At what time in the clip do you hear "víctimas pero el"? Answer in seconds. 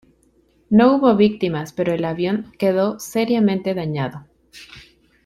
1.15-2.03